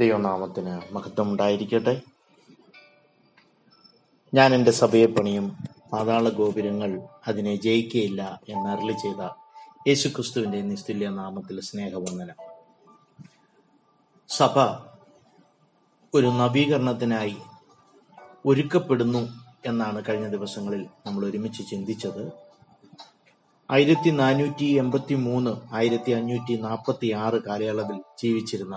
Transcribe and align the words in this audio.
ദൈവനാമത്തിന് 0.00 0.94
മഹത്വം 0.94 1.28
ഉണ്ടായിരിക്കട്ടെ 1.30 1.94
ഞാൻ 4.34 4.54
എന്റെ 4.54 4.70
സഭയെ 4.70 5.06
പണിയും 5.06 5.46
പാതാള 5.92 6.28
ഗോപുരങ്ങൾ 6.28 6.90
അതിനെ 7.28 7.56
ജയിക്കയില്ല 7.56 8.40
എന്ന് 8.48 8.70
അരളി 8.70 8.92
ചെയ്ത 8.92 9.22
യേശുക്രിസ്തുവിന്റെ 9.88 10.60
നിസ്തുല്യ 10.60 11.08
നാമത്തിൽ 11.08 11.60
സ്നേഹവന്ദനം. 11.60 12.38
സഭ 14.28 14.56
ഒരു 16.14 16.26
നവീകരണത്തിനായി 16.26 17.36
ഒരുക്കപ്പെടുന്നു 18.46 19.22
എന്നാണ് 19.66 20.02
കഴിഞ്ഞ 20.08 20.28
ദിവസങ്ങളിൽ 20.28 20.86
നമ്മൾ 21.06 21.24
ഒരുമിച്ച് 21.24 21.62
ചിന്തിച്ചത്. 21.70 22.24
ആയിരത്തി 23.70 24.10
നാനൂറ്റി 24.10 24.68
എൺപത്തി 24.82 25.14
മൂന്ന് 25.14 25.74
ആയിരത്തി 25.74 26.12
അഞ്ഞൂറ്റി 26.12 26.54
നാൽപ്പത്തി 26.60 27.08
ആറ് 27.24 27.40
കാലയളവിൽ 27.48 27.98
ജീവിച്ചിരുന്ന 28.22 28.76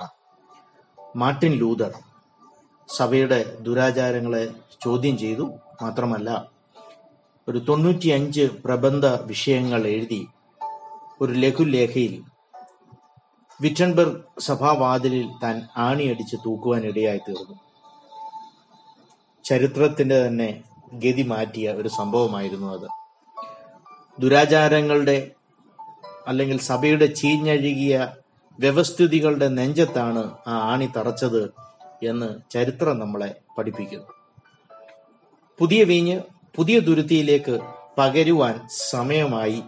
മാർട്ടിൻ 1.15 1.51
ലൂതർ 1.51 1.93
സഭയുടെ 2.97 3.57
ദുരാചാരങ്ങളെ 3.59 4.49
ചോദ്യം 4.81 5.17
ചെയ്തു. 5.17 5.53
മാത്രമല്ല 5.81 6.51
ഒരു 7.47 7.57
തൊണ്ണൂറ്റിയഞ്ച് 7.57 8.41
പ്രബന്ധ 8.41 9.05
വിഷയങ്ങൾ 9.05 9.87
എഴുതി 9.87 10.27
ഒരു 11.21 11.33
ലഘുലേഖയിൽ 11.33 12.23
വിറ്റൻബർഗ് 13.61 14.41
സഭാവാതിലിൽ 14.41 15.29
താൻ 15.43 15.67
ആണിയടിച്ച് 15.77 16.35
തൂക്കുവാൻ 16.35 16.81
ഇടയായി 16.81 17.17
തീർന്നു. 17.17 17.59
ചരിത്രത്തിന്റെ 19.43 20.27
തന്നെ 20.27 20.63
ഗതി 20.93 21.21
മാറ്റിയ 21.21 21.71
ഒരു 21.71 21.87
സംഭവമായിരുന്നു 21.87 22.73
അത്. 22.73 22.87
ദുരാചാരങ്ങളുടെ 24.21 25.31
അല്ലെങ്കിൽ 26.27 26.59
സഭയുടെ 26.59 27.05
ചീഞ്ഞഴുകിയ 27.05 28.13
വ്യവസ്ഥിതികളുടെ 28.59 29.47
നെഞ്ചത്താണ് 29.47 30.31
ആ 30.47 30.71
ആണി 30.71 30.89
തറച്ചത് 30.97 31.53
എന്ന് 32.03 32.51
ചരിത്രം 32.51 32.99
നമ്മളെ 32.99 33.35
പഠിപ്പിക്കുന്നു. 33.57 34.05
പുതിയ 35.59 35.83
വീഞ്ഞ് 35.83 36.21
പുതിയ 36.57 36.79
ദുരുത്തിയിലേക്ക് 36.79 37.59
പകരുവാൻ 37.97 38.67
സമയമായി 38.69 39.63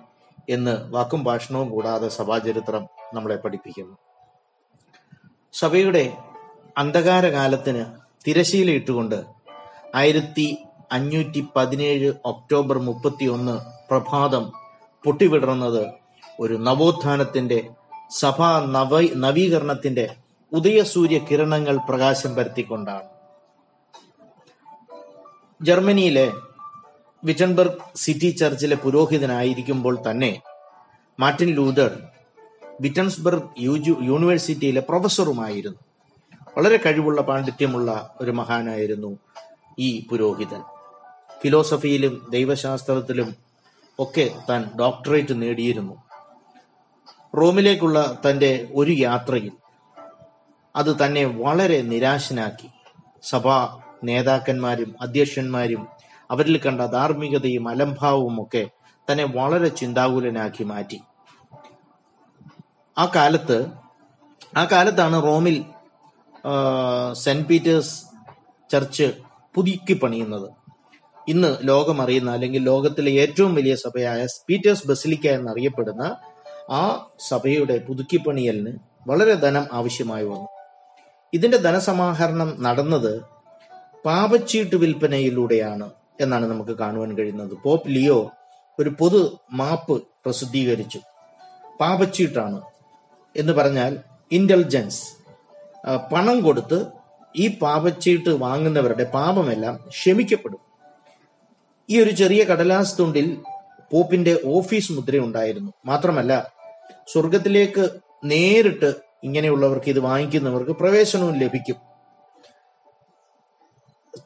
എന്ന് 0.49 0.93
വാക്കും 0.93 1.23
ഭാഷണവും 1.23 1.69
കൂടാതെ 1.69 2.07
സഭാചരിത്രം 2.07 2.87
നമ്മളെ 3.13 3.35
പഠിപ്പിക്കുന്നു. 3.35 3.97
സഭയുടെ 5.53 6.13
അന്ധകാരകാലത്തിന് 6.77 7.85
തിരശീല 7.85 8.25
തിരശീലയിട്ടുകൊണ്ട് 8.25 9.25
ആയിരത്തി 9.95 10.65
അഞ്ഞൂറ്റി 10.91 11.47
പതിനേഴ് 11.55 12.13
ഒക്ടോബർ 12.25 12.77
മുപ്പത്തി 12.77 13.25
ഒന്ന് 13.25 13.59
പ്രഭാതം 13.89 14.51
പൊട്ടിവിടർന്നത് 15.05 15.85
ഒരു 16.39 16.53
നവോത്ഥാനത്തിന്റെ 16.53 17.69
സഭാ 18.19 18.65
നവ 18.65 19.01
നവീകരണത്തിന്റെ 19.15 20.15
ഉദയസൂര്യ 20.51 21.17
കിരണങ്ങൾ 21.17 21.77
പ്രകാശം 21.77 22.35
പരത്തിക്കൊണ്ടാണ്. 22.35 23.03
ജർമ്മനിയിലെ 25.61 26.31
വിറ്റൻബർഗ് 27.23 27.97
സിറ്റി 27.97 28.29
ചർച്ചിലെ 28.29 28.75
പുരോഹിതനായിരിക്കുമ്പോൾ 28.75 29.97
തന്നെ 30.11 30.41
മാർട്ടിൻ 31.19 31.55
ലൂതർ 31.55 31.99
വിറ്റൻസ്ബർഗ് 32.81 33.49
യൂണിവേഴ്സിറ്റിയിലെ 34.03 34.81
പ്രൊഫസറുമായിരുന്നു. 34.81 35.79
വളരെ 36.57 36.77
കഴിവുള്ള 36.77 37.21
പാണ്ഡിത്യമുള്ള 37.21 38.15
ഒരു 38.21 38.31
മഹാനായിരുന്നു 38.31 39.17
ഈ 39.79 40.07
പുരോഹിതൻ. 40.11 40.61
ഫിലോസഫിയിലും 41.41 42.27
ദൈവശാസ്ത്രത്തിലും 42.29 43.35
ഒക്കെ 43.99 44.31
താൻ 44.49 44.69
ഡോക്ടറേറ്റ് 44.79 45.41
നേടിയിരുന്നു. 45.41 46.12
റോമിലേക്കുള്ള 47.37 48.17
തന്റെ 48.29 48.67
ഒരു 48.75 48.91
യാത്രയിൽ 48.91 49.51
അത് 50.75 51.05
തന്നെ 51.05 51.25
വളരെ 51.25 51.81
നിരാശനാക്കി. 51.81 52.69
സഭാ 53.23 53.79
നേതാക്കന്മാരും 54.03 54.95
അധ്യക്ഷന്മാരും 55.01 55.87
അവരിൽ 56.31 56.57
കണ്ട 56.57 56.81
ധാർമ്മികതയും 56.81 57.69
അലംഭാവവും 57.69 58.41
ഒക്കെ 58.41 58.69
തന്നെ 59.11 59.23
വളരെ 59.23 59.67
ചിന്താകുലനാക്കി 59.67 60.63
മാറ്റി. 60.63 61.01
ആ 62.97 63.05
കാലത്ത് 63.15 63.57
ആ 64.57 64.65
കാലത്താണ് 64.65 65.23
റോമിൽ 65.23 65.65
സെന്റ് 67.13 67.47
പീറ്റേഴ്സ് 67.47 68.03
ചർച്ച് 68.71 69.13
പുതുക്കി 69.55 69.93
പണിയുന്നത്. 69.93 70.49
ഇന്ന് 71.27 71.57
ലോകമറിയുന്ന 71.61 72.31
അല്ലെങ്കിൽ 72.31 72.63
ലോകത്തിലെ 72.63 73.11
ഏറ്റവും 73.11 73.55
വലിയ 73.55 73.75
സഭയായ 73.75 74.27
പീറ്റേഴ്സ് 74.49 74.87
ബസിലിക്ക 74.87 75.27
എന്നറിയപ്പെടുന്ന 75.27 76.15
ആ 76.71 77.07
സഭയുടെ 77.19 77.77
പുതുക്കിപ്പണിയലിന് 77.77 78.77
വളരെ 79.09 79.33
ധനം 79.33 79.67
ആവശ്യമായി 79.73 80.25
വന്നു. 80.25 80.47
ഇതിന്റെ 81.33 81.57
ധനസമാഹരണം 81.57 82.63
നടന്നത് 82.63 83.21
പാപച്ചീട്ട് 84.05 84.75
വിൽപ്പനയിലൂടെയാണ് 84.75 85.89
എന്നാണ് 86.21 86.45
നമുക്ക് 86.45 86.71
കാണുവാൻ 86.71 87.17
കഴിയുന്നത്. 87.17 87.57
പോപ്പ് 87.63 87.89
ലിയോ 87.89 88.31
ഒരു 88.79 88.89
പൊതു 88.89 89.39
മാപ്പ് 89.53 90.03
പ്രസിദ്ധീകരിച്ചു. 90.25 90.99
പാപച്ചീട്ടാണ് 91.79 92.61
എന്ന് 93.37 93.53
പറഞ്ഞാൽ 93.53 93.97
ഇന്റലിജൻസ് 94.31 95.03
പണം 96.13 96.41
കൊടുത്ത് 96.41 96.85
ഈ 97.35 97.57
പാപച്ചീട്ട് 97.57 98.29
വാങ്ങുന്നവരുടെ 98.29 99.03
പാപമെല്ലാം 99.03 99.79
ക്ഷമിക്കപ്പെടും. 99.89 100.59
ഈ 101.89 102.03
ഒരു 102.03 102.09
ചെറിയ 102.09 102.43
കടലാസ് 102.43 102.99
തുണ്ടിൽ 102.99 103.37
പോപ്പിന്റെ 103.91 104.39
ഓഫീസ് 104.45 104.91
മുദ്രയുണ്ടായിരുന്നു. 104.91 105.71
മാത്രമല്ല 105.85 106.52
സ്വർഗത്തിലേക്ക് 107.07 107.89
നേരിട്ട് 108.25 108.93
ഇങ്ങനെയുള്ളവർക്ക് 109.23 109.89
ഇത് 109.89 109.99
വാങ്ങിക്കുന്നവർക്ക് 109.99 110.71
പ്രവേശനവും 110.71 111.39
ലഭിക്കും. 111.39 111.75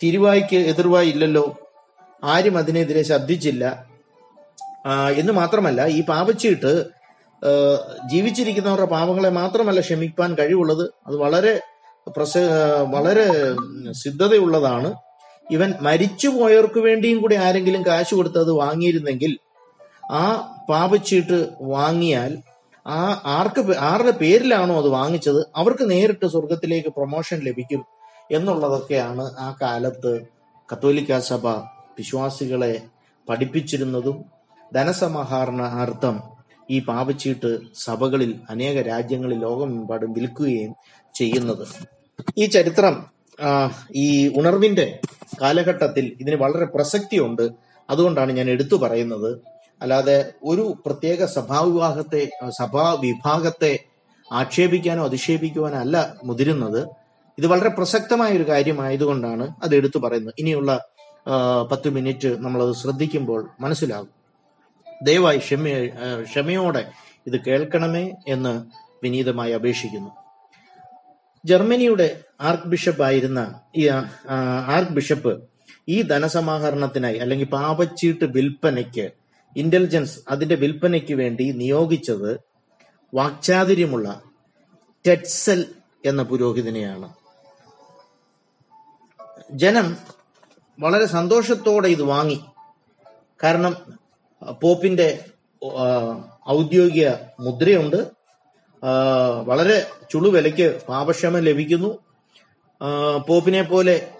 തിരുവായിക്ക് 0.03 0.56
എതിർവായി 0.56 1.09
ഇല്ലല്ലോ 1.09 1.57
ആരും 2.23 2.57
അതിനെതിരെ 2.57 3.03
ശബ്ദിച്ചില്ല. 3.03 3.85
എന്ന് 5.17 5.34
മാത്രമല്ല 5.34 5.85
ഈ 5.88 6.03
പാപച്ചീട്ട് 6.03 6.72
ജീവിച്ചിരിക്കുന്നവരുടെ 8.12 8.88
പാപങ്ങളെ 8.88 9.29
മാത്രമല്ല 9.29 9.79
ക്ഷമിക്കാൻ 9.79 10.35
കഴിവുള്ളത്. 10.35 10.85
അത് 11.07 11.16
വളരെ 11.16 11.62
പ്രസ 12.17 12.38
വളരെ 12.96 13.25
സിദ്ധതയുള്ളതാണ്. 13.91 14.94
ഇവൻ 15.51 15.73
മരിച്ചുപോയവർക്ക് 15.81 16.79
വേണ്ടിയും 16.79 17.22
കൂടി 17.22 17.35
ആരെങ്കിലും 17.35 17.85
കാശ് 17.85 18.16
കൊടുത്ത് 18.16 18.40
അത് 18.40 18.51
വാങ്ങിയിരുന്നെങ്കിൽ 18.51 19.38
ആ 20.12 20.56
പാപച്ചീട്ട് 20.69 21.50
വാങ്ങിയാൽ 21.62 22.38
ആ 22.88 23.22
ആർക്ക് 23.25 23.78
ആരുടെ 23.78 24.12
പേരിലാണോ 24.12 24.78
അത് 24.78 24.88
വാങ്ങിച്ചത് 24.88 25.47
അവർക്ക് 25.56 25.91
നേരിട്ട് 25.91 26.25
സ്വർഗത്തിലേക്ക് 26.25 26.90
പ്രൊമോഷൻ 26.90 27.40
ലഭിക്കും 27.40 27.85
എന്നുള്ളതൊക്കെയാണ് 28.31 29.22
ആ 29.22 29.56
കാലത്ത് 29.62 30.22
കത്തോലിക്ക 30.73 31.19
സഭ 31.19 31.47
വിശ്വാസികളെ 31.97 32.81
പഠിപ്പിച്ചിരുന്നതും 33.29 34.25
ധനസമാഹരണാർത്ഥം 34.75 36.38
ഈ 36.72 36.79
പാപച്ചീട്ട് 36.79 37.57
സഭകളിൽ 37.75 38.35
അനേക 38.50 38.81
രാജ്യങ്ങളിൽ 38.81 39.40
ലോകമെമ്പാടും 39.40 40.13
വിൽക്കുകയും 40.13 40.75
ചെയ്യുന്നത്. 41.16 41.67
ഈ 42.38 42.46
ചരിത്രം 42.46 43.06
ഈ 43.96 44.28
ഉണർവിന്റെ 44.40 45.00
കാലഘട്ടത്തിൽ 45.41 46.17
ഇതിന് 46.22 46.35
വളരെ 46.35 46.66
പ്രസക്തിയുണ്ട്. 46.66 47.50
അതുകൊണ്ടാണ് 47.90 48.31
ഞാൻ 48.31 48.50
എടുത്തു 48.50 48.75
പറയുന്നത്. 48.75 49.56
അല്ലാതെ 49.82 50.34
ഒരു 50.44 50.78
പ്രത്യേക 50.86 51.26
സഭാവിഭാഗത്തെ 51.26 52.30
സഭാ 52.50 52.98
വിഭാഗത്തെ 53.02 53.80
ആക്ഷേപിക്കാനോ 54.34 55.04
അധിക്ഷേപിക്കുവാനോ 55.06 55.78
അല്ല 55.80 56.16
മുതിരുന്നത്. 56.24 56.88
ഇത് 57.38 57.48
വളരെ 57.48 57.70
പ്രസക്തമായ 57.70 58.32
ഒരു 58.32 58.48
കാര്യമായതുകൊണ്ടാണ് 58.50 59.56
അത് 59.64 59.76
എടുത്തു 59.76 59.98
പറയുന്നത്. 59.98 60.34
ഇനിയുള്ള 60.40 60.72
പത്ത് 61.72 61.90
മിനിറ്റ് 61.90 62.38
നമ്മളത് 62.38 62.76
ശ്രദ്ധിക്കുമ്പോൾ 62.76 63.50
മനസ്സിലാകും. 63.60 64.10
ദയവായി 65.04 65.38
ക്ഷമ 65.38 65.64
ക്ഷമയോടെ 66.24 66.92
ഇത് 67.28 67.42
കേൾക്കണമേ 67.42 68.12
എന്ന് 68.28 68.66
വിനീതമായി 69.04 69.54
അപേക്ഷിക്കുന്നു. 69.54 70.12
ജർമ്മനിയുടെ 71.46 72.20
ആർക്ക് 72.41 72.68
ബിഷപ്പ് 72.68 73.03
ആയിരുന്ന 73.03 73.62
ഈ 73.78 73.88
ആർക്ക് 74.68 74.91
ബിഷപ്പ് 74.91 75.44
ഈ 75.90 76.02
ധനസമാഹരണത്തിനായി 76.02 77.18
അല്ലെങ്കിൽ 77.18 77.47
പാപച്ചീട്ട് 77.47 78.26
വിൽപ്പനയ്ക്ക് 78.26 79.27
ഇന്റലിജൻസ് 79.55 80.20
അതിന്റെ 80.29 80.55
വിൽപ്പനയ്ക്ക് 80.55 81.14
വേണ്ടി 81.14 81.44
നിയോഗിച്ചത് 81.44 82.40
വാക്ചാതുര്യമുള്ള 83.14 84.22
ടെറ്റ്സൽ 85.08 85.66
എന്ന 86.05 86.23
പുരോഹിതനെയാണ്. 86.23 87.14
ജനം 89.52 89.97
വളരെ 90.79 91.05
സന്തോഷത്തോടെ 91.05 91.88
ഇത് 91.88 92.03
വാങ്ങി. 92.03 92.41
കാരണം 93.44 93.76
പോപ്പിന്റെ 94.61 95.26
ഔദ്യോഗിക 96.49 97.09
മുദ്രയുണ്ട്. 97.40 98.11
വളരെ 99.46 99.88
ചുളുവിലയ്ക്ക് 100.11 100.82
പാപക്ഷമം 100.90 101.40
ലഭിക്കുന്നു. 101.40 101.97
പോപ്പിനെ 103.28 103.61
പോലെ 103.61 104.11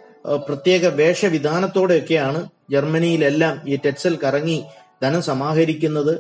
പ്രത്യേക 0.48 0.88
വേഷവിധാനത്തോടെയൊക്കെയാണ് 0.88 2.50
ജർമ്മനിയിലെല്ലാം 2.72 3.70
ഈ 3.70 3.76
ടെറ്റ്സൽ 3.76 4.16
കറങ്ങി 4.16 4.66
ധനം 5.04 5.22
സമാഹരിക്കുന്നത്. 5.22 6.14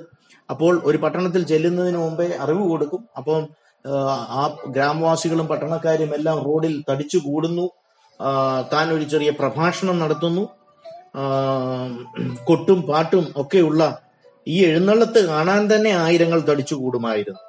അപ്പോൾ 0.49 0.81
ഒരു 0.83 0.97
പട്ടണത്തിൽ 0.97 1.43
ചെല്ലുന്നതിന് 1.43 1.97
മുമ്പേ 1.97 2.27
അറിവ് 2.39 2.69
കൊടുക്കും. 2.69 3.09
അപ്പം 3.17 3.47
ആ 4.29 4.57
ഗ്രാമവാസികളും 4.67 5.47
പട്ടണക്കാരും 5.47 6.15
എല്ലാം 6.15 6.37
റോഡിൽ 6.43 6.83
തടിച്ചു 6.89 7.17
കൂടുന്നു. 7.17 7.69
താൻ 8.73 8.91
ഒരു 8.91 9.03
ചെറിയ 9.03 9.29
പ്രഭാഷണം 9.29 9.99
നടത്തുന്നു. 9.99 10.43
കൊട്ടും 12.43 12.81
പാട്ടും 12.81 13.33
ഒക്കെയുള്ള 13.37 14.01
ഈ 14.47 14.65
എഴുന്നള്ളത്ത് 14.65 15.27
കാണാൻ 15.27 15.75
തന്നെ 15.75 15.89
ആയിരങ്ങൾ 15.89 16.39
തടിച്ചു 16.39 16.75
കൂടുമായിരുന്നു. 16.75 17.39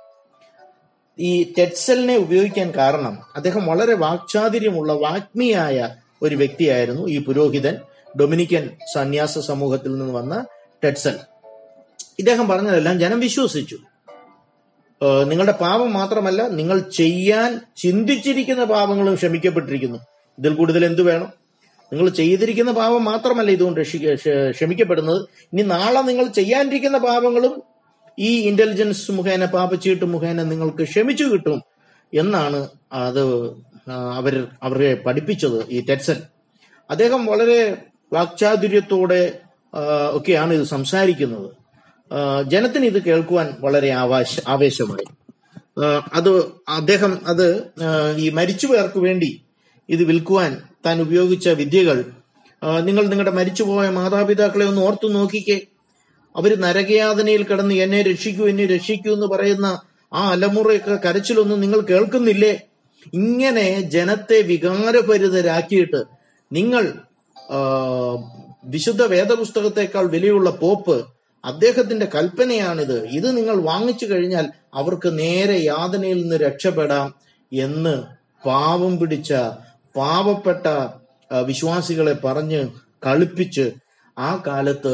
ഈ 1.19 1.53
ടെറ്റ്സലിനെ 1.59 2.17
ഉപയോഗിക്കാൻ 2.17 2.71
കാരണം 2.77 3.19
അദ്ദേഹം 3.37 3.67
വളരെ 3.67 3.95
വാക്ചാതുര്യമുള്ള 3.95 4.93
വാഗ്മിയായ 4.93 5.97
ഒരു 6.23 6.35
വ്യക്തിയായിരുന്നു 6.35 7.09
ഈ 7.09 7.25
പുരോഹിതൻ. 7.25 7.77
ഡൊമിനിക്കൻ 8.21 8.71
സന്യാസ 8.95 9.39
സമൂഹത്തിൽ 9.39 9.99
നിന്ന് 9.99 10.15
വന്ന 10.15 10.35
ടെറ്റ്സൽ 10.85 11.17
ഇദ്ദേഹം 12.19 12.49
പറഞ്ഞതെല്ലാം 12.49 12.97
ജനം 13.01 13.21
വിശ്വസിച്ചു. 13.21 13.79
നിങ്ങളുടെ 15.31 15.53
പാപം 15.53 15.93
മാത്രമല്ല 15.93 16.49
നിങ്ങൾ 16.49 16.79
ചെയ്യാൻ 16.79 17.51
ചിന്തിച്ചിരിക്കുന്ന 17.77 18.65
പാപങ്ങളും 18.65 19.15
ക്ഷമിക്കപ്പെട്ടിരിക്കുന്നു. 19.15 19.99
ഇതിൽ 20.39 20.53
കൂടുതൽ 20.55 20.85
എന്തു 20.85 21.03
വേണം? 21.03 21.29
നിങ്ങൾ 21.93 22.09
ചെയ്തിരിക്കുന്ന 22.11 22.73
പാപം 22.73 23.05
മാത്രമല്ല 23.05 23.51
ഇതുകൊണ്ട് 23.51 23.81
ക്ഷമിക്കപ്പെടുന്നത്. 24.57 25.21
ഇനി 25.53 25.63
നാളെ 25.63 26.01
നിങ്ങൾ 26.01 26.27
ചെയ്യാനിരിക്കുന്ന 26.39 26.99
പാപങ്ങളും 26.99 27.55
ഈ 28.19 28.31
ഇന്റലിജൻസ് 28.49 29.13
മുഖേന 29.13 29.45
പാപച്ചീട്ട് 29.45 30.05
മുഖേന 30.05 30.43
നിങ്ങൾക്ക് 30.43 30.83
ക്ഷമിച്ചു 30.83 31.25
കിട്ടും 31.25 31.63
എന്നാണ് 32.13 32.69
അത് 32.93 33.25
അവർ 34.19 34.35
അവരെ 34.63 34.95
പഠിപ്പിച്ചത് 34.95 35.59
ഈ 35.71 35.87
ടെറ്റ്സൻ 35.87 36.19
അദ്ദേഹം 36.91 37.27
വളരെ 37.27 37.61
വാക്ചാതുര്യത്തോടെ 38.13 39.23
ഒക്കെയാണ് 40.13 40.55
ഇത് 40.55 40.63
സംസാരിക്കുന്നത്. 40.63 41.51
ജനത്തിന് 42.47 42.85
ഇത് 42.85 43.03
കേൾക്കുവാൻ 43.03 43.55
വളരെ 43.61 43.89
ആവാശ 43.89 44.41
ആവേശമായി. 44.49 45.09
അത് 46.13 46.31
അദ്ദേഹം 46.69 47.19
അത് 47.27 47.47
ഈ 48.17 48.29
മരിച്ചുപോയവർക്ക് 48.31 48.99
വേണ്ടി 48.99 49.43
ഇത് 49.89 50.05
വിൽക്കുവാൻ 50.05 50.63
താൻ 50.87 51.01
ഉപയോഗിച്ച 51.01 51.49
വിദ്യകൾ 51.49 52.05
നിങ്ങൾ 52.81 53.07
നിങ്ങളുടെ 53.07 53.31
മരിച്ചുപോയ 53.31 53.89
മാതാപിതാക്കളെ 53.89 54.65
ഒന്ന് 54.67 54.83
ഓർത്തു 54.83 55.09
നോക്കിക്കേ. 55.09 55.61
അവർ 56.37 56.61
നരകയാതനയിൽ 56.61 57.43
കിടന്ന് 57.43 57.75
എന്നെ 57.75 58.03
രക്ഷിക്കൂ 58.03 58.49
എന്നെ 58.49 58.67
രക്ഷിക്കൂ 58.67 59.15
എന്ന് 59.15 59.27
പറയുന്ന 59.27 59.81
ആ 60.13 60.29
അലമുറയൊക്കെ 60.31 61.09
കരച്ചിലൊന്നും 61.09 61.61
നിങ്ങൾ 61.61 61.81
കേൾക്കുന്നില്ലേ? 61.81 62.61
ഇങ്ങനെ 63.15 63.81
ജനത്തെ 63.81 64.43
വികാരഭരിതരാക്കിയിട്ട് 64.43 66.05
നിങ്ങൾ 66.53 66.93
വിശുദ്ധ 68.73 69.03
വേദപുസ്തകത്തെക്കാൾ 69.03 70.05
വിലയുള്ള 70.15 70.51
പോപ്പ് 70.51 70.97
അദ്ദേഹത്തിന്റെ 71.45 72.07
കൽപ്പനയാണിത്. 72.15 72.99
ഇത് 73.19 73.29
നിങ്ങൾ 73.37 73.57
വാങ്ങിച്ചു 73.61 74.07
കഴിഞ്ഞാൽ 74.07 74.47
അവർക്ക് 74.75 75.19
നേരെ 75.19 75.59
യാതനയിൽ 75.65 76.19
നിന്ന് 76.23 76.37
രക്ഷപ്പെടാം 76.37 77.09
എന്ന് 77.53 77.95
പാവം 78.47 78.93
പിടിച്ച 79.01 79.33
പാവപ്പെട്ട 79.97 80.67
വിശ്വാസികളെ 81.31 82.15
പറഞ്ഞ് 82.25 82.61
കളിപ്പിച്ച് 83.07 83.67
ആ 84.19 84.43
കാലത്ത് 84.47 84.93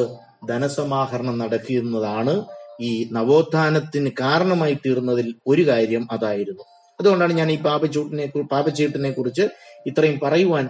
ധനസമാഹരണം 0.48 1.36
നടക്കുന്നതാണ് 1.38 2.34
ഈ 2.80 2.90
നവോത്ഥാനത്തിന് 3.12 4.10
കാരണമായി 4.20 4.76
തീർന്നതിൽ 4.86 5.34
ഒരു 5.46 5.62
കാര്യം 5.68 6.08
അതായിരുന്നു. 6.10 6.64
അതുകൊണ്ടാണ് 7.00 7.32
ഞാൻ 7.32 7.48
ഈ 7.52 7.58
പാപച്ചൂട്ടിനെ 7.62 8.26
പാപച്ചീട്ടിനെ 8.52 9.10
കുറിച്ച് 9.10 9.44
ഇത്രയും 9.86 10.18
പറയുവാൻ 10.24 10.66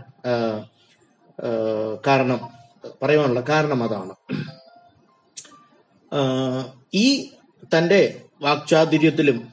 കാരണം. 2.06 2.63
പറയുവാനുള്ള 3.05 3.41
കാരണം 3.49 3.85
അതാണ്. 3.85 4.15
ഈ 6.95 7.31
തന്റെ 7.77 8.21
വാക്ചാതുര്യത്തിലും 8.43 9.49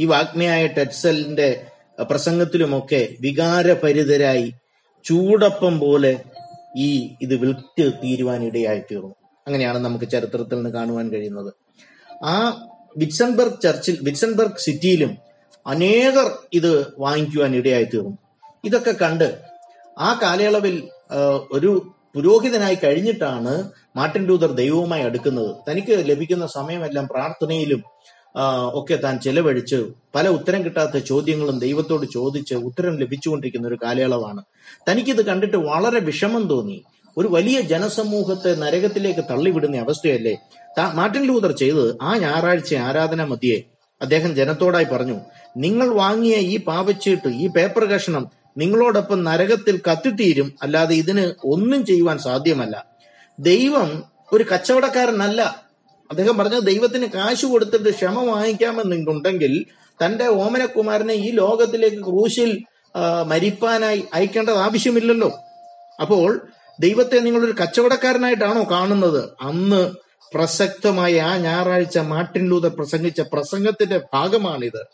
ഈ 0.00 0.04
വാഗ്മിയായ 0.04 0.66
ടെറ്റ്സലിന്റെ 0.66 1.66
പ്രസംഗത്തിലുമൊക്കെ 2.02 3.08
വികാരപരിതരായി 3.20 4.54
ചൂടപ്പം 5.04 5.78
പോലെ 5.78 6.20
ഈ 6.76 7.16
ഇത് 7.22 7.34
വിൽറ്റ് 7.34 7.92
തീരുവാൻ 8.04 8.44
ഇടയായി 8.44 8.78
തീർന്നു. 8.78 9.14
അങ്ങനെയാണ് 9.46 9.78
നമുക്ക് 9.78 10.04
ചരിത്രത്തിൽ 10.04 10.56
നിന്ന് 10.56 10.70
കാണുവാൻ 10.70 11.08
കഴിയുന്നത്. 11.08 11.54
ആ 12.24 12.34
വിറ്റ്സൺബർഗ് 12.96 13.60
ചർച്ചിൽ 13.60 13.98
വിറ്റ്സൺബർഗ് 14.02 14.58
സിറ്റിയിലും 14.58 15.18
അനേകർ 15.66 16.38
ഇത് 16.52 16.92
വാങ്ങിക്കുവാൻ 16.98 17.56
ഇടയായി 17.56 17.84
തീർന്നു. 17.84 18.18
ഇതൊക്കെ 18.64 18.90
കണ്ട് 18.90 19.38
ആ 19.98 20.18
കാലയളവിൽ 20.22 20.88
ഒരു 21.52 21.95
പുരോഹിതനായി 22.16 22.78
കഴിഞ്ഞിട്ടാണ് 22.84 23.70
മാർട്ടിൻ 23.96 24.24
ലൂതർ 24.26 24.52
ദൈവവുമായി 24.52 25.02
അടുക്കുന്നത്. 25.02 25.56
തനിക്ക് 25.68 26.08
ലഭിക്കുന്ന 26.08 26.46
സമയമെല്ലാം 26.46 27.08
പ്രാർത്ഥനയിലും 27.08 27.82
ഒക്കെ 28.74 28.96
താൻ 28.96 29.18
ചെലവഴിച്ച് 29.18 29.76
പല 30.14 30.28
ഉത്തരം 30.28 30.64
കിട്ടാത്ത 30.64 30.96
ചോദ്യങ്ങളും 30.96 31.58
ദൈവത്തോട് 31.58 32.06
ചോദിച്ച് 32.14 32.54
ഉത്തരം 32.54 32.96
ലഭിച്ചുകൊണ്ടിരിക്കുന്ന 32.96 33.68
ഒരു 33.68 33.78
കാലയളവാണ്. 33.84 34.42
തനിക്കിത് 34.88 35.22
കണ്ടിട്ട് 35.26 35.56
വളരെ 35.56 36.00
വിഷമം 36.00 36.48
തോന്നി. 36.48 36.84
ഒരു 37.18 37.28
വലിയ 37.28 37.60
ജനസമൂഹത്തെ 37.60 38.54
നരകത്തിലേക്ക് 38.54 39.20
തള്ളിവിടുന്ന 39.20 39.76
അവസ്ഥയല്ലേ? 39.76 40.34
മാർട്ടിൻ 40.94 41.22
ലൂതർ 41.26 41.52
ചെയ്തത് 41.52 41.96
ആ 42.02 42.16
ഞായറാഴ്ച 42.16 42.74
ആരാധന 42.74 43.24
മധ്യേ 43.24 43.62
അദ്ദേഹം 44.02 44.34
ജനത്തോടായി 44.34 44.84
പറഞ്ഞു 44.84 45.20
നിങ്ങൾ 45.56 45.94
വാങ്ങിയ 45.94 46.36
ഈ 46.36 46.56
പാവച്ചീട്ട് 46.64 47.28
ഈ 47.28 47.46
പേപ്പർ 47.46 47.84
കഷണം 47.84 48.24
നിങ്ങളോടൊപ്പം 48.56 49.24
നരകത്തിൽ 49.24 49.80
കത്തിത്തീരും. 49.90 50.54
അല്ലാതെ 50.62 50.94
ഇതിന് 50.94 51.32
ഒന്നും 51.44 51.86
ചെയ്യുവാൻ 51.86 52.18
സാധ്യമല്ല. 52.18 52.86
ദൈവം 53.38 54.04
ഒരു 54.32 54.44
കച്ചവടക്കാരനല്ല. 54.54 55.66
അദ്ദേഹം 56.10 56.38
പറഞ്ഞത് 56.38 56.62
ദൈവത്തിന് 56.62 57.06
കാശ് 57.06 57.46
കൊടുത്തിട്ട് 57.46 57.90
ക്ഷമ 57.94 58.24
വാങ്ങിക്കാമെന്നുണ്ടെങ്കിൽ 58.24 59.64
തന്റെ 60.04 60.26
ഓമനകുമാരനെ 60.26 61.14
ഈ 61.14 61.30
ലോകത്തിലേക്ക് 61.30 61.96
ക്രൂശിൽ 61.96 62.62
മരിപ്പാനായി 63.26 64.04
അയക്കേണ്ടത് 64.14 64.56
ആവശ്യമില്ലല്ലോ. 64.56 65.32
അപ്പോൾ 66.00 66.46
ദൈവത്തെ 66.80 67.18
നിങ്ങളൊരു 67.18 67.54
കച്ചവടക്കാരനായിട്ടാണോ 67.62 68.66
കാണുന്നത്? 68.70 69.30
അന്ന് 69.40 69.90
പ്രസക്തമായ 70.34 71.20
ആ 71.20 71.36
ഞായറാഴ്ച 71.36 71.98
മാർട്ടിൻ 71.98 72.48
ലൂതർ 72.48 72.68
പ്രസംഗിച്ച 72.68 73.20
പ്രസംഗത്തിന്റെ 73.20 74.00
ഭാഗമാണിത്. 74.14 74.86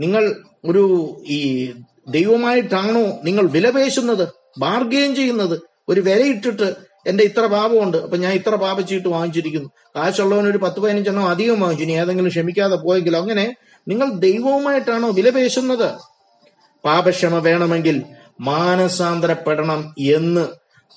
നിങ്ങൾ 0.00 0.36
ഒരു 0.64 0.84
ഈ 1.26 1.72
ദൈവമായിട്ടാണോ 2.08 3.20
നിങ്ങൾ 3.24 3.48
വിലപേശുന്നത് 3.48 4.28
ബാർഗെയിൻ 4.58 5.14
ചെയ്യുന്നത്? 5.14 5.60
ഒരു 5.88 6.00
വിലയിട്ടിട്ട് 6.00 6.74
എന്റെ 7.06 7.24
ഇത്ര 7.24 7.46
പാപമുണ്ട് 7.46 7.96
അപ്പൊ 7.96 8.16
ഞാൻ 8.16 8.32
ഇത്ര 8.32 8.54
പാപച്ചീട്ട് 8.54 9.08
വാങ്ങിച്ചിരിക്കുന്നു. 9.08 9.68
കാശുള്ളവൻ 9.96 10.48
ഒരു 10.48 10.58
പത്ത് 10.58 10.80
പതിനഞ്ചെണ്ണം 10.80 11.28
അധികം 11.28 11.60
വാങ്ങിച്ചു 11.60 11.84
ഇനി 11.84 11.92
ഏതെങ്കിലും 11.92 12.28
ക്ഷമിക്കാതെ 12.28 12.76
പോയെങ്കിലോ? 12.76 13.20
അങ്ങനെ 13.20 13.56
നിങ്ങൾ 13.88 14.10
ദൈവവുമായിട്ടാണോ 14.10 15.10
വിലപേശുന്നത്? 15.10 15.94
പാപക്ഷമ 16.84 17.38
വേണമെങ്കിൽ 17.38 18.02
മാനസാന്തരപ്പെടണം 18.40 19.94
എന്ന് 19.98 20.46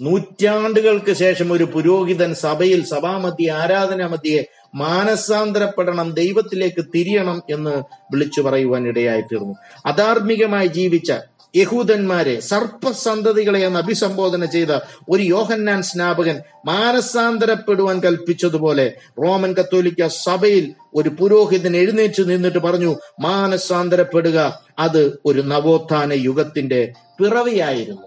നൂറ്റാണ്ടുകൾക്ക് 0.01 1.13
ശേഷം 1.13 1.54
ഒരു 1.54 1.63
പുരോഹിതൻ 1.63 2.34
സഭയിൽ 2.34 2.86
സഭാമധ്യ 2.86 3.51
ആരാധനാ 3.51 4.08
മധ്യേ 4.08 4.46
മാനസാന്തരപ്പെടണം 4.74 6.12
ദൈവത്തിലേക്ക് 6.12 6.86
തിരിയണം 6.96 7.42
എന്ന് 7.50 7.74
വിളിച്ചു 8.12 8.42
പറയുവാൻ 8.42 8.88
ഇടയായി 8.88 9.22
തീർന്നു 9.22 9.56
അധാർമികമായി 9.86 10.68
ജീവിച്ച 10.68 11.12
യഹൂദന്മാരെ 11.54 12.40
സർപ്പസന്തതികളെ 12.42 13.60
എന്ന് 13.60 13.80
അഭിസംബോധന 13.80 14.46
ചെയ്ത 14.46 14.72
ഒരു 15.10 15.24
യോഹന്നാൻ 15.30 15.84
സ്നാപകൻ 15.84 16.38
മാനസാന്തരപ്പെടുവാൻ 16.66 18.00
കൽപ്പിച്ചതുപോലെ 18.00 18.86
റോമൻ 19.24 19.54
കത്തോലിക്ക 19.54 20.08
സഭയിൽ 20.18 20.66
ഒരു 20.96 21.10
പുരോഹിതൻ 21.20 21.78
എഴുന്നേറ്റ് 21.78 22.30
നിന്നിട്ട് 22.30 22.60
പറഞ്ഞു 22.60 22.92
മാനസാന്തരപ്പെടുക 23.20 24.38
അത് 24.80 25.02
ഒരു 25.26 25.42
നവോത്ഥാന 25.44 26.14
യുഗത്തിന്റെ 26.24 26.82
പിറവിയായിരുന്നു. 27.20 28.06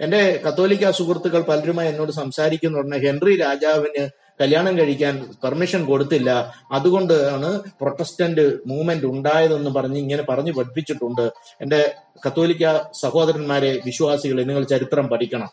എന്റെ 0.00 0.22
കത്തോലിക്ക 0.44 0.90
സുഹൃത്തുക്കൾ 0.90 1.42
പലരുമായി 1.42 1.88
എന്നോട് 1.88 2.12
സംസാരിക്കുന്നുണ്ട് 2.12 2.96
ഹെൻറി 2.96 3.34
രാജാവിന് 3.36 4.04
കല്യാണം 4.40 4.78
കഴിക്കാൻ 4.78 5.34
പെർമിഷൻ 5.44 5.84
കൊടുത്തില്ല. 5.84 6.54
അതുകൊണ്ടാണ് 6.72 7.60
പ്രൊട്ടസ്റ്റന്റ് 7.80 8.58
മൂവ്മെന്റ് 8.66 9.06
ഉണ്ടായതെന്ന് 9.06 9.70
പറഞ്ഞ് 9.70 9.98
ഇങ്ങനെ 9.98 10.22
പറഞ്ഞു 10.22 10.52
പഠിപ്പിച്ചിട്ടുണ്ട്. 10.52 11.32
എന്റെ 11.60 11.94
കത്തോലിക്ക 12.26 12.78
സഹോദരന്മാരെ 13.00 13.80
വിശ്വാസികളെ 13.86 14.42
നിങ്ങൾ 14.42 14.64
ചരിത്രം 14.64 15.08
പഠിക്കണം. 15.08 15.50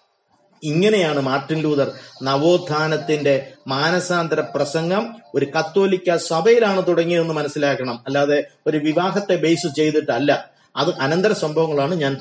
ഇങ്ങനെയാണ് 0.64 1.20
മാർട്ടിൻ 1.20 1.60
ലൂതർ 1.60 1.92
നവോത്ഥാനത്തിന്റെ 2.24 3.48
മാനസാന്തര 3.68 4.40
പ്രസംഗം 4.40 5.16
ഒരു 5.36 5.46
കത്തോലിക്ക 5.46 6.16
സഭയിലാണ് 6.16 6.88
തുടങ്ങിയതെന്ന് 6.88 7.34
മനസ്സിലാക്കണം. 7.34 8.00
അല്ലാതെ 8.08 8.48
ഒരു 8.68 8.78
വിവാഹത്തെ 8.78 9.36
ബേസ് 9.36 9.68
ചെയ്തിട്ടല്ല. 9.76 10.57
അത് 10.78 10.92
അനന്തര 10.96 11.34
സംഭവങ്ങളാണ് 11.34 11.96
ഞാൻ 11.96 12.14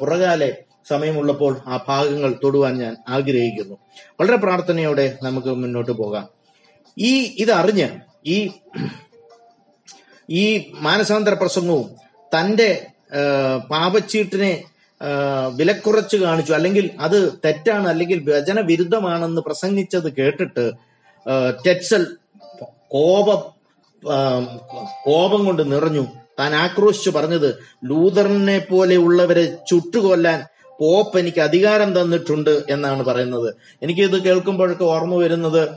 പുറകാലെ 0.00 0.50
സമയമുള്ളപ്പോൾ 0.88 1.52
ആ 1.66 1.84
ഭാഗങ്ങൾ 1.88 2.34
തൊടുവാൻ 2.44 2.74
ഞാൻ 2.78 2.96
ആഗ്രഹിക്കുന്നു. 3.08 3.76
വളരെ 4.20 4.36
പ്രാർത്ഥനയോടെ 4.36 5.18
നമുക്ക് 5.22 5.48
മുന്നോട്ട് 5.48 5.92
പോകാം. 5.92 6.28
ഈ 6.98 7.12
ഇതറിഞ്ഞ് 7.38 7.88
ഈ 8.26 8.50
ഈ 10.30 10.44
മാനസാന്തര 10.74 11.34
പ്രസംഗവും 11.34 11.90
തന്റെ 12.34 12.86
പാപച്ചീട്ടിനെ 13.70 14.64
വിലക്കുറച്ച് 15.56 16.16
കാണിച്ചു. 16.16 16.52
അല്ലെങ്കിൽ 16.52 16.90
അത് 17.00 17.18
തെറ്റാണ് 17.44 17.88
അല്ലെങ്കിൽ 17.88 18.30
വചനവിരുദ്ധമാണെന്ന് 18.30 19.40
പ്രസംഗിച്ചത് 19.40 20.12
കേട്ടിട്ട് 20.16 20.64
ടെറ്റ്സൽ 21.66 22.06
കോപ 22.94 23.28
കോപം 25.06 25.44
കൊണ്ട് 25.44 25.72
നിറഞ്ഞു. 25.72 26.06
താൻ 26.38 26.54
ആക്രോശിച്ചു 26.54 27.10
പറഞ്ഞത് 27.10 27.54
ലൂതറിനെ 27.84 28.58
പോലെയുള്ളവരെ 28.58 29.56
ചുട്ടുകൊല്ലാൻ 29.70 30.44
പോപ്പ് 30.80 31.18
എനിക്ക് 31.18 31.40
അധികാരം 31.40 32.02
തന്നിട്ടുണ്ട് 32.02 32.62
എന്നാണ് 32.70 33.02
പറയുന്നത്. 33.02 33.54
എനിക്ക് 33.82 34.00
ഇത് 34.00 34.22
കേൾക്കുമ്പോഴൊക്കെ 34.22 34.84
ഓർമ്മ 34.84 35.14
വരുന്നത് 35.14 35.68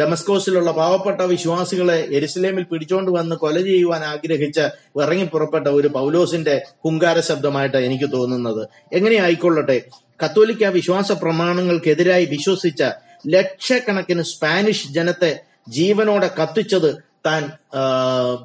ഡെമസ്കോസിലുള്ള 0.00 0.72
പാവപ്പെട്ട 0.72 1.20
വിശ്വാസികളെ 1.20 2.08
എരുസലേമിൽ 2.10 2.62
പിടിച്ചോണ്ട് 2.62 3.10
വന്ന് 3.10 3.36
കൊല 3.36 3.60
ചെയ്യുവാൻ 3.60 4.04
ആഗ്രഹിച്ച 4.04 4.60
ഇറങ്ങി 5.02 5.24
പുറപ്പെട്ട 5.24 5.68
ഒരു 5.68 5.88
പൗലോസിന്റെ 5.88 6.62
ഹുങ്കാര 6.84 7.20
ശബ്ദമായിട്ട് 7.20 7.76
എനിക്ക് 7.76 8.12
തോന്നുന്നത്. 8.12 8.68
എങ്ങനെ 8.92 9.16
ആയിക്കൊള്ളട്ടെ? 9.16 9.82
കത്തോലിക്ക 10.24 10.64
വിശ്വാസ 10.64 11.12
പ്രമാണങ്ങൾക്കെതിരായി 11.12 12.24
വിശ്വസിച്ച 12.24 12.84
ലക്ഷക്കണക്കിന് 13.26 14.22
സ്പാനിഷ് 14.22 14.88
ജനത്തെ 14.88 15.40
ജീവനോടെ 15.68 16.30
കത്തിച്ചത് 16.42 17.13
താൻ 17.26 17.50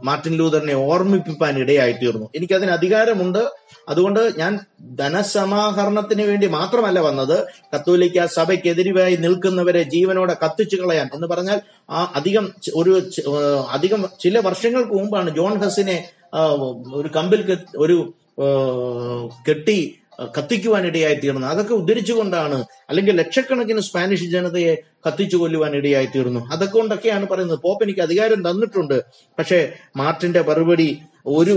മാർട്ടിൻ 0.03 0.33
ലൂതറിനെ 0.33 0.73
ഓർമ്മിപ്പിക്കാൻ 0.73 1.65
തീർന്നു. 2.03 2.29
എനിക്കതിന് 2.35 2.71
അധികാരമുണ്ട്. 2.71 3.39
അതുകൊണ്ട് 3.89 4.31
ഞാൻ 4.37 4.59
ധനസമാഹരണത്തിന് 4.95 6.21
വേണ്ടി 6.21 6.47
മാത്രമല്ല 6.47 6.99
വന്നത്. 6.99 7.37
കത്തോലിക്ക 7.75 8.25
സഭയ്ക്കെതിരായി 8.25 9.15
നിൽക്കുന്നവരെ 9.15 9.83
ജീവനോടെ 9.83 10.35
കത്തിച്ചു 10.45 10.75
കളയാൻ. 10.75 11.09
എന്ന് 11.13 11.27
പറഞ്ഞാൽ 11.27 11.61
ആ 11.89 12.11
അധികം 12.15 12.53
ഒരു 12.75 13.09
അധികം 13.71 14.05
ചില 14.19 14.39
വർഷങ്ങൾക്ക് 14.39 14.91
മുമ്പാണ് 14.91 15.35
ജോൺ 15.35 15.57
ഹസിനെ 15.57 16.09
ഒരു 16.93 17.09
കമ്പിൽ 17.15 17.57
ഒരു 17.77 18.13
കെട്ടി 19.47 19.95
കത്തിക്കുവാൻ 20.37 20.83
ഇടയായി 20.85 21.17
തീർന്നു 21.23 21.47
അതൊക്കെ 21.47 21.73
ഉദ്ധരിച്ചുകൊണ്ടാണ് 21.73 22.57
അല്ലെങ്കിൽ 22.89 23.13
ലക്ഷക്കണക്കിന് 23.21 23.81
സ്പാനിഷ് 23.87 24.27
ജനതയെ 24.35 24.73
കത്തിച്ചു 25.07 25.37
കൊല്ലുവാൻ 25.37 25.75
ഇടയായി 25.75 26.09
തീർന്നു 26.15 26.41
അതൊക്കെ 26.53 26.77
കൊണ്ടൊക്കെയാണ് 26.77 27.25
പറയുന്നത്. 27.31 27.59
പോപ്പ് 27.65 27.83
എനിക്ക് 27.83 28.01
അധികാരം 28.07 28.41
തന്നിട്ടുണ്ട്. 28.49 28.97
പക്ഷേ 29.39 29.59
മാർട്ടിന്റെ 29.97 30.41
മറുപടി 30.49 30.89
ഒരു 31.25 31.55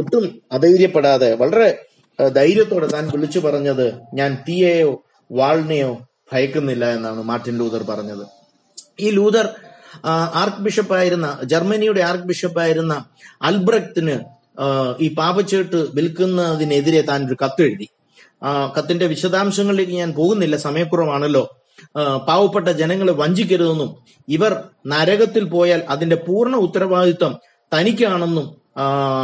ഒട്ടും 0.00 0.24
അധൈര്യപ്പെടാതെ 0.52 1.30
വളരെ 1.34 1.70
ധൈര്യത്തോടെ 2.18 2.86
താൻ 2.86 3.04
വിളിച്ചു 3.14 3.38
പറഞ്ഞത് 3.38 3.86
ഞാൻ 4.14 4.30
തീയെയോ 4.48 4.92
വാളിനെയോ 5.30 5.92
ഭയക്കുന്നില്ല 6.32 6.84
എന്നാണ് 6.96 7.20
മാർട്ടിൻ 7.22 7.54
ലൂതർ 7.58 7.82
പറഞ്ഞത്. 7.88 8.24
ഈ 9.00 9.10
ലൂതർ 9.10 9.46
ആർക്ക് 10.40 10.62
ബിഷപ്പായിരുന്ന 10.66 11.26
ജർമ്മനിയുടെ 11.44 12.00
ആർക്ക് 12.00 12.24
ബിഷപ്പായിരുന്ന 12.24 12.94
അൽബ്രക്തിന് 13.42 14.14
ഈ 15.00 15.14
പാപച്ചേട്ട് 15.14 15.76
വിൽക്കുന്നതിനെതിരെ 15.94 17.00
താൻ 17.00 17.26
ഒരു 17.26 17.36
കത്തെഴുതി. 17.44 17.88
ആ 18.44 18.72
കത്തിന്റെ 18.78 19.06
വിശദാംശങ്ങളിലേക്ക് 19.06 19.92
ഞാൻ 19.92 20.12
പോകുന്നില്ല 20.12 20.56
സമയക്കുറവാണല്ലോ. 20.56 21.44
പാവപ്പെട്ട 22.28 22.68
ജനങ്ങളെ 22.68 23.12
വഞ്ചിക്കരുതെന്നും 23.12 23.90
ഇവർ 24.28 24.52
നരകത്തിൽ 24.86 25.44
പോയാൽ 25.44 25.82
അതിന്റെ 25.88 26.16
പൂർണ 26.16 26.56
ഉത്തരവാദിത്വം 26.56 27.38
തനിക്കാണെന്നും 27.74 28.46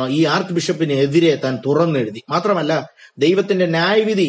ഈ 0.09 0.25
ആർച്ച് 0.25 0.55
ബിഷപ്പിനെതിരെ 0.55 1.35
താൻ 1.45 1.59
തുറന്നെഴുതി. 1.67 2.23
മാത്രമല്ല 2.31 2.73
ദൈവത്തിന്റെ 3.19 3.67
ന്യായവിധി 3.67 4.29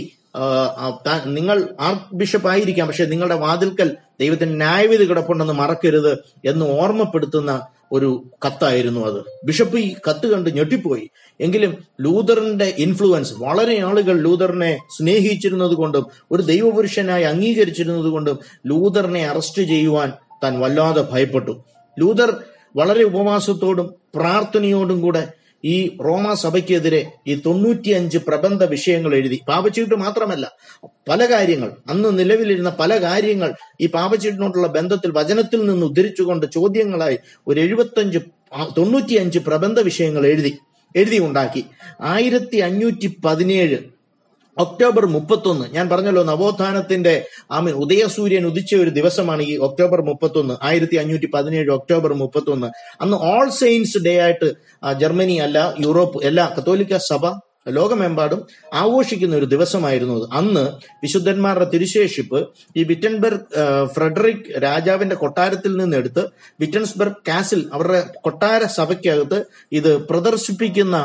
നിങ്ങൾ 1.25 1.69
ആർക്ക് 1.79 2.15
ബിഷപ്പ് 2.15 2.50
ആയിരിക്കാം 2.50 2.88
പക്ഷെ 2.88 3.05
നിങ്ങളുടെ 3.05 3.36
വാതിൽക്കൽ 3.36 3.98
ദൈവത്തിന്റെ 4.19 4.55
ന്യായവിധി 4.55 5.03
കിടപ്പുണ്ടെന്ന് 5.03 5.53
മറക്കരുത് 5.53 6.13
എന്ന് 6.45 6.65
ഓർമ്മപ്പെടുത്തുന്ന 6.65 7.67
ഒരു 7.91 8.24
കത്തായിരുന്നു 8.45 9.05
അത്. 9.07 9.24
ബിഷപ്പ് 9.43 9.77
ഈ 9.77 9.95
കത്ത് 10.09 10.27
കണ്ട് 10.27 10.50
ഞെട്ടിപ്പോയി. 10.57 11.09
എങ്കിലും 11.39 11.83
ലൂതറിന്റെ 12.01 12.74
ഇൻഫ്ലുവൻസ് 12.77 13.33
വളരെ 13.38 13.81
ആളുകൾ 13.86 14.19
ലൂതറിനെ 14.19 14.77
സ്നേഹിച്ചിരുന്നത് 14.98 15.71
കൊണ്ടും 15.71 16.05
ഒരു 16.31 16.41
ദൈവപുരുഷനായി 16.41 17.24
അംഗീകരിച്ചിരുന്നത് 17.24 18.09
കൊണ്ടും 18.09 18.39
ലൂതറിനെ 18.65 19.27
അറസ്റ്റ് 19.27 19.62
ചെയ്യുവാൻ 19.62 20.13
താൻ 20.43 20.59
വല്ലാതെ 20.59 21.01
ഭയപ്പെട്ടു. 21.12 21.63
ലൂതർ 22.00 22.43
വളരെ 22.75 23.03
ഉപവാസത്തോടും 23.03 23.93
പ്രാർത്ഥനയോടും 24.15 25.01
കൂടെ 25.01 25.27
ഈ 25.63 25.97
റോമ 26.05 26.33
സഭയ്ക്കെതിരെ 26.33 27.11
ഈ 27.27 27.35
തൊണ്ണൂറ്റിയഞ്ച് 27.35 28.17
പ്രബന്ധ 28.17 28.63
വിഷയങ്ങൾ 28.63 29.15
എഴുതി 29.15 29.41
പാപച്ചീട്ട് 29.47 29.95
മാത്രമല്ല 29.95 30.45
പല 31.09 31.25
കാര്യങ്ങൾ 31.25 31.71
അന്ന് 31.89 32.19
നിലവിലിരുന്ന 32.19 32.69
പല 32.69 33.01
കാര്യങ്ങൾ 33.01 33.53
ഈ 33.81 33.87
പാപച്ചീട്ടിനോടുള്ള 33.87 34.67
ബന്ധത്തിൽ 34.67 35.11
വചനത്തിൽ 35.11 35.65
നിന്ന് 35.65 35.85
ഉദ്ധരിച്ചുകൊണ്ട് 35.85 36.47
ചോദ്യങ്ങളായി 36.47 37.17
ഒരു 37.47 37.59
എഴുപത്തഞ്ച് 37.59 38.19
തൊണ്ണൂറ്റിയഞ്ച് 38.77 39.39
പ്രബന്ധ 39.39 39.79
വിഷയങ്ങൾ 39.79 40.25
എഴുതി 40.25 40.59
എഴുതി 40.95 41.17
ഉണ്ടാക്കി. 41.19 41.65
ആയിരത്തി 42.01 42.57
അഞ്ഞൂറ്റി 42.57 43.07
പതിനേഴ് 43.25 43.77
ഒക്ടോബർ 44.63 45.05
മുപ്പത്തൊന്ന്. 45.15 45.65
ഞാൻ 45.75 45.85
പറഞ്ഞല്ലോ 45.89 46.23
നവോത്ഥാനത്തിന്റെ 46.29 47.13
ആമീൻ 47.57 47.75
ഉദയസൂര്യൻ 47.83 48.45
ഉദിച്ച 48.51 48.71
ഒരു 48.83 48.91
ദിവസമാണ് 48.99 49.41
ഈ 49.51 49.53
ഒക്ടോബർ 49.67 50.01
മുപ്പത്തൊന്ന് 50.09 50.55
ആയിരത്തി 50.69 50.97
അഞ്ഞൂറ്റി 51.01 51.29
പതിനേഴ് 51.35 51.71
ഒക്ടോബർ 51.79 52.13
മുപ്പത്തൊന്ന്. 52.23 52.69
അന്ന് 53.01 53.17
ഓൾ 53.31 53.49
സെയിൻസ് 53.59 53.99
ഡേ 54.07 54.15
ആയിട്ട് 54.25 54.49
ജർമ്മനി 55.03 55.37
അല്ല 55.45 55.57
യൂറോപ്പ് 55.85 56.25
എല്ലാ 56.31 56.47
കത്തോലിക്ക 56.57 56.97
സഭ 57.11 57.25
ലോകമെമ്പാടും 57.77 58.39
ആഘോഷിക്കുന്ന 58.73 59.33
ഒരു 59.35 59.47
ദിവസമായിരുന്നു 59.53 60.13
അത്. 60.19 60.27
അന്ന് 60.39 60.63
വിശുദ്ധന്മാരുടെ 61.03 61.67
തിരുശേഷിപ്പ് 61.73 62.39
ഈ 62.77 62.83
വിറ്റൻബർഗ് 62.83 63.43
ഫ്രെഡറിക് 63.95 64.47
രാജാവിന്റെ 64.63 65.15
കൊട്ടാരത്തിൽ 65.15 65.73
നിന്ന് 65.77 65.97
എടുത്ത് 65.97 66.23
വിറ്റൻസ്ബർഗ് 66.61 67.21
കാസിൽ 67.27 67.61
അവരുടെ 67.73 68.01
കൊട്ടാര 68.21 68.63
സഭയ്ക്കകത്ത് 68.79 69.39
ഇത് 69.71 69.91
പ്രദർശിപ്പിക്കുന്ന 70.09 70.97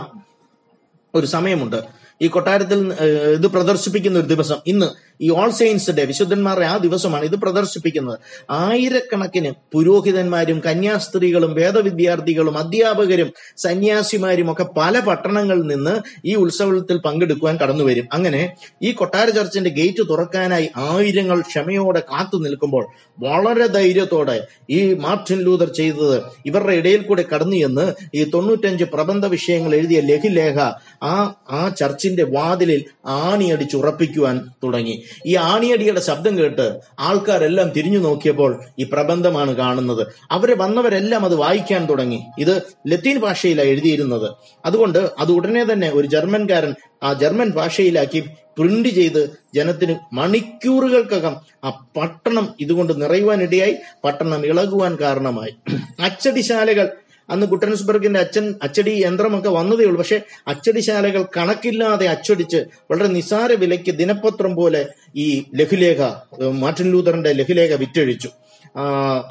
ഒരു 1.15 1.27
സമയമുണ്ട്. 1.27 1.81
ഈ 2.23 2.29
കൊട്ടാരത്തിൽ 2.29 2.93
ഇത് 3.35 3.47
പ്രദർശിപ്പിക്കുന്ന 3.47 4.19
ഒരു 4.19 4.27
ദിവസം. 4.27 4.59
ഇന്ന് 4.67 4.87
ഈ 5.21 5.31
ഓൾ 5.31 5.51
സെയിൻസ് 5.51 5.91
ഡേ 5.91 6.05
വിശുദ്ധന്മാരുടെ 6.05 6.67
ആ 6.67 6.77
ദിവസമാണ് 6.77 7.25
ഇത് 7.25 7.37
പ്രദർശിപ്പിക്കുന്നത്. 7.37 8.19
ആയിരക്കണക്കിന് 8.51 9.53
പുരോഹിതന്മാരും 9.73 10.61
കന്യാസ്ത്രീകളും 10.61 11.55
വേദവിദ്യാർത്ഥികളും 11.55 12.59
അധ്യാപകരും 12.59 13.33
സന്യാസിമാരും 13.57 14.53
ഒക്കെ 14.53 14.65
പല 14.77 15.01
പട്ടണങ്ങളിൽ 15.01 15.67
നിന്ന് 15.67 16.01
ഈ 16.25 16.35
ഉത്സവത്തിൽ 16.35 16.99
പങ്കെടുക്കുവാൻ 16.99 17.57
കടന്നു 17.57 17.85
വരും 17.85 18.07
അങ്ങനെ 18.13 18.57
ഈ 18.83 18.93
കൊട്ടാര 18.93 19.31
ചർച്ചിന്റെ 19.31 19.71
ഗേറ്റ് 19.71 20.09
തുറക്കാനായി 20.09 20.69
ആയിരങ്ങൾ 20.77 21.41
ക്ഷമയോടെ 21.41 22.01
കാത്തു 22.01 22.37
നിൽക്കുമ്പോൾ 22.37 22.85
വളരെ 23.21 23.67
ധൈര്യത്തോടെ 23.67 24.37
ഈ 24.71 24.95
മാർട്ടിൻ 24.95 25.39
ലൂതർ 25.39 25.69
ചെയ്തത് 25.69 26.23
ഇവരുടെ 26.47 26.73
ഇടയിൽ 26.73 27.01
കൂടെ 27.01 27.23
കടന്നു 27.23 27.57
എന്ന് 27.57 27.95
ഈ 28.15 28.25
തൊണ്ണൂറ്റഞ്ച് 28.25 28.85
പ്രബന്ധ 28.85 29.27
വിഷയങ്ങൾ 29.27 29.75
എഴുതിയ 29.75 30.01
ലഘുലേഖ 30.01 30.59
ആ 31.03 31.15
ആ 31.51 31.69
ചർച്ചിന്റെ 31.69 32.25
വാതിലിൽ 32.25 32.85
ആണിയടിച്ചുറപ്പിക്കുവാൻ 33.07 34.51
തുടങ്ങി. 34.65 35.04
ഈ 35.27 35.37
ആണിയടിയുടെ 35.37 36.01
ശബ്ദം 36.01 36.39
കേട്ട് 36.39 36.81
ആൾക്കാരെല്ലാം 36.99 37.69
തിരിഞ്ഞു 37.69 37.99
നോക്കിയപ്പോൾ 37.99 38.61
ഈ 38.79 38.85
പ്രബന്ധമാണ് 38.85 39.57
കാണുന്നത്. 39.57 40.07
അവരെ 40.31 40.55
വന്നവരെല്ലാം 40.55 41.25
അത് 41.25 41.35
വായിക്കാൻ 41.35 41.87
തുടങ്ങി. 41.87 42.21
ഇത് 42.39 42.63
ലത്തീൻ 42.87 43.19
ഭാഷയിലാണ് 43.19 43.69
എഴുതിയിരുന്നത്. 43.69 44.31
അതുകൊണ്ട് 44.65 45.11
അത് 45.19 45.33
ഉടനെ 45.33 45.73
തന്നെ 45.73 45.91
ഒരു 45.95 46.07
ജർമ്മൻകാരൻ 46.07 46.75
ആ 47.03 47.13
ജർമ്മൻ 47.13 47.51
ഭാഷയിലാക്കി 47.51 48.21
പ്രിന്റ് 48.59 48.89
ചെയ്ത് 48.89 49.39
ജനത്തിന് 49.55 49.95
മണിക്കൂറുകൾക്കകം 50.13 51.37
ആ 51.65 51.87
പട്ടണം 51.97 52.55
ഇതുകൊണ്ട് 52.61 53.03
നിറയുവാനിടയായി 53.03 53.77
പട്ടണം 54.05 54.47
ഇളകുവാൻ 54.47 54.97
കാരണമായി. 55.01 55.55
അച്ചടിശാലകൾ 56.01 56.89
അന്ന് 57.31 57.47
ഗുട്ടൻസ്ബർഗിന്റെ 57.47 58.21
അച്ഛൻ 58.21 58.55
അച്ചടി 58.63 58.91
യന്ത്രമൊക്കെ 58.91 59.49
വന്നതേ 59.49 59.85
ഉള്ളൂ. 59.85 59.99
പക്ഷെ 59.99 60.21
അച്ചടിശാലകൾ 60.49 61.25
കണക്കില്ലാതെ 61.37 62.07
അച്ചടിച്ച് 62.07 62.65
വളരെ 62.91 63.07
നിസാര 63.07 63.53
വിലയ്ക്ക് 63.53 63.91
ദിനപത്രം 63.91 64.55
പോലെ 64.55 64.87
ഈ 65.17 65.45
ലഘുലേഖ 65.55 66.03
മാർട്ടിൻ 66.51 66.91
ലൂതറിന്റെ 66.91 67.33
ലഘുലേഖ 67.33 67.75
വിറ്റഴിച്ചു. 67.75 68.31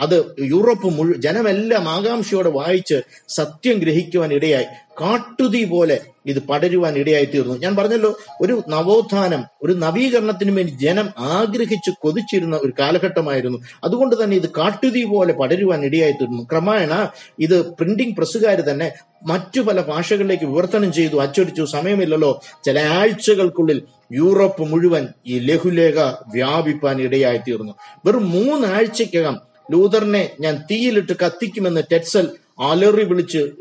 അത് 0.02 0.18
യൂറോപ്പ് 0.40 0.88
മുഴുവൻ 0.88 1.22
ജനമെല്ലാം 1.22 1.90
ആകാംക്ഷയോടെ 1.90 2.50
വായിച്ച് 2.50 3.02
സത്യം 3.30 3.78
ഗ്രഹിക്കുവാൻ 3.80 4.34
ഇടയായി. 4.34 4.66
കാട്ടുതീ 5.02 5.64
പോലെ 5.64 6.00
ഇത് 6.26 6.40
പടരുവാൻ 6.40 6.98
ഇടയായി 6.98 7.26
തീർന്നു 7.26 7.56
ഞാൻ 7.58 7.76
പറഞ്ഞല്ലോ 7.76 8.18
ഒരു 8.42 8.64
നവോത്ഥാനം 8.70 9.44
ഒരു 9.64 9.74
നവീകരണത്തിന് 9.74 10.52
വേണ്ടി 10.52 10.72
ജനം 10.72 11.10
ആഗ്രഹിച്ച് 11.18 11.92
കൊതിച്ചിരുന്ന 12.02 12.56
ഒരു 12.56 12.74
കാലഘട്ടമായിരുന്നു. 12.80 13.58
അതുകൊണ്ട് 13.84 14.24
തന്നെ 14.24 14.36
ഇത് 14.38 14.50
കാട്ടുതീ 14.50 15.04
പോലെ 15.04 15.34
പടരുവാൻ 15.34 15.86
ഇടയായി 15.86 16.12
തീർന്നു 16.12 16.44
ക്രമേണ 16.44 17.10
ഇത് 17.40 17.76
പ്രിന്റിംഗ് 17.76 18.16
പ്രസ്സുകാർ 18.16 18.62
തന്നെ 18.62 18.92
മറ്റു 19.24 19.62
പല 19.62 19.82
ഭാഷകളിലേക്ക് 19.82 20.44
വിവർത്തനം 20.44 20.94
ചെയ്തു 20.94 21.16
അച്ചടിച്ചു. 21.22 21.66
സമയമില്ലല്ലോ. 21.66 22.42
ചില 22.66 22.80
ആഴ്ചകൾക്കുള്ളിൽ 22.80 23.82
യൂറോപ്പ് 24.14 24.62
മുഴുവൻ 24.62 25.08
ഈ 25.28 25.40
ലഘുലേഖ 25.40 26.00
വ്യാപിപ്പാൻ 26.28 27.02
ഇടയായി 27.02 27.38
തീർന്നു 27.38 27.74
വെറും 28.06 28.30
മൂന്നാഴ്ചക്കകം 28.30 29.40
ലൂതറിനെ 29.72 30.30
ഞാൻ 30.40 30.60
തീയിലിട്ട് 30.72 31.14
കത്തിക്കുമെന്ന് 31.26 31.82
ടെറ്റ്സൽ 31.92 32.28
അലറി 32.60 33.04
വിളിച്ച് 33.04 33.52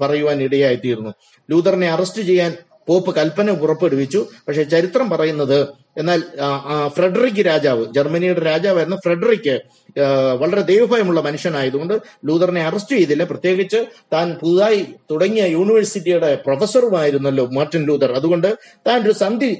പറയുവാൻ 0.00 0.42
ഇടയായിത്തീർന്നു. 0.42 1.10
ലൂതറിനെ 1.50 1.90
അറസ്റ്റ് 1.90 2.22
ചെയ്യാൻ 2.22 2.56
പോപ്പ് 2.88 3.14
കൽപ്പന 3.16 3.50
പുറപ്പെടുവിച്ചു. 3.50 4.26
പക്ഷെ 4.48 4.62
ചരിത്രം 4.62 5.10
പറയുന്നത് 5.10 5.68
എന്നാൽ 5.98 6.22
ഫ്രെഡറിക് 6.88 7.46
രാജാവ് 7.46 7.84
ജർമ്മനിയുടെ 7.94 8.40
രാജാവായിരുന്ന 8.40 8.96
ഫ്രെഡറിക്ക് 8.96 9.60
വളരെ 10.40 10.60
ദൈവഭയമുള്ള 10.60 11.20
മനുഷ്യനായതുകൊണ്ട് 11.20 11.94
ലൂതറിനെ 12.24 12.62
അറസ്റ്റ് 12.62 12.96
ചെയ്തില്ല. 12.96 13.24
പ്രത്യേകിച്ച് 13.24 13.84
താൻ 14.12 14.34
പുതുതായി 14.42 14.86
തുടങ്ങിയ 15.10 15.44
യൂണിവേഴ്സിറ്റിയുടെ 15.46 16.34
പ്രൊഫസറുമായിരുന്നല്ലോ 16.46 17.46
മാർട്ടിൻ 17.46 17.84
ലൂതർ. 17.86 18.12
അതുകൊണ്ട് 18.12 18.54
താൻ 18.86 19.02
ഒരു 19.02 19.12
സന്ധി 19.12 19.50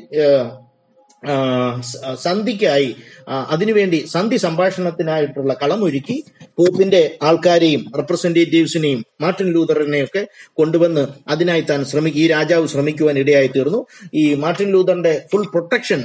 സന്ധിക്കായി 2.15 2.97
അതിനുവേണ്ടി 3.29 4.05
സന്ധി 4.13 4.37
സംഭാഷണത്തിനായിട്ടുള്ള 4.37 5.57
കളമൊരുക്കി 5.63 6.25
പോപ്പിന്റെ 6.43 7.19
ആൾക്കാരെയും 7.23 7.93
റെപ്രസെന്റേറ്റീവ്സിനെയും 7.97 9.05
മാർട്ടിൻ 9.21 9.53
ലൂതറിനെയും 9.53 10.05
ഒക്കെ 10.05 10.27
കൊണ്ടുവന്ന് 10.53 11.07
അതിനായി 11.29 11.61
താൻ 11.61 11.85
ശ്രമിക്കും 11.85 12.21
ഈ 12.21 12.27
രാജാവ് 12.27 12.67
ശ്രമിക്കുവാൻ 12.67 13.19
ഇടയായി 13.19 13.47
തീർന്നു. 13.47 13.87
ഈ 14.15 14.35
മാർട്ടിൻ 14.35 14.71
ലൂതറിന്റെ 14.73 15.23
ഫുൾ 15.33 15.47
പ്രൊട്ടക്ഷൻ 15.47 16.05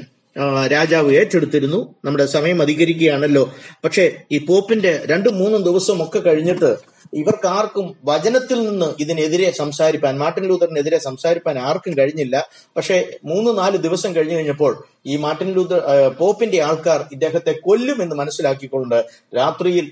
രാജാവ് 0.72 1.16
ഏറ്റെടുത്തിരുന്നു. 1.16 1.96
നമ്മുടെ 2.06 2.26
സമയം 2.26 2.62
അധികരിക്കുകയാണല്ലോ. 2.62 3.54
പക്ഷേ 3.84 4.12
ഈ 4.32 4.38
പോപ്പിന്റെ 4.38 5.04
രണ്ടും 5.06 5.38
മൂന്നും 5.38 5.64
ദിവസം 5.64 6.04
ഒക്കെ 6.04 6.20
കഴിഞ്ഞിട്ട് 6.20 6.76
ഇവർക്ക് 7.14 7.48
ആർക്കും 7.48 7.96
വചനത്തിൽ 8.06 8.70
നിന്ന് 8.70 8.86
ഇതിനെതിരെ 9.00 9.52
സംസാരിപ്പാൻ 9.52 10.18
മാർട്ടിൻ 10.18 10.44
ലൂതറിനെതിരെ 10.44 10.98
സംസാരിപ്പാൻ 10.98 11.60
ആർക്കും 11.60 11.98
കഴിഞ്ഞില്ല. 11.98 12.48
പക്ഷേ 12.78 13.08
മൂന്ന് 13.26 13.58
നാല് 13.58 13.78
ദിവസം 13.78 14.16
കഴിഞ്ഞു 14.16 14.36
കഴിഞ്ഞപ്പോൾ 14.36 14.84
ഈ 15.06 15.16
മാർട്ടിൻ 15.16 15.54
ലൂതർ 15.54 15.82
പോപ്പിന്റെ 16.20 16.62
ആൾക്കാർ 16.62 17.06
ഇദ്ദേഹത്തെ 17.12 17.56
കൊല്ലുമെന്ന് 17.66 18.16
മനസ്സിലാക്കിക്കൊണ്ട് 18.16 19.06
രാത്രിയിൽ 19.38 19.92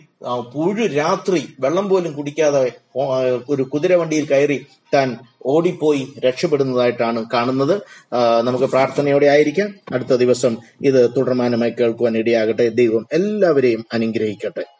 പുഴു 0.54 0.88
രാത്രി 0.88 1.48
വെള്ളം 1.60 1.90
പോലും 1.90 2.14
കുടിക്കാതെ 2.14 2.72
ഒരു 3.50 3.64
കുതിരവണ്ടിയിൽ 3.64 4.26
കയറി 4.26 4.66
താൻ 4.94 5.18
ഓടിപ്പോയി 5.46 6.14
രക്ഷപ്പെടുന്നതായിട്ടാണ് 6.20 7.26
കാണുന്നത്. 7.34 7.82
നമുക്ക് 8.44 8.66
പ്രാർത്ഥനയോടെ 8.66 9.26
ആയിരിക്കാം. 9.26 9.76
അടുത്ത 9.94 10.14
ദിവസം 10.16 10.58
ഇത് 10.82 11.10
തുടർമാനമായി 11.18 11.72
കേൾക്കുവാൻ 11.72 12.18
ഇടയാകട്ടെ. 12.18 12.70
ദൈവം 12.70 13.08
എല്ലാവരെയും 13.14 13.86
അനുഗ്രഹിക്കട്ടെ. 13.94 14.77